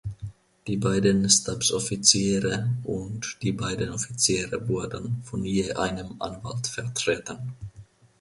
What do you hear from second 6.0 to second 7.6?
Anwalt vertreten.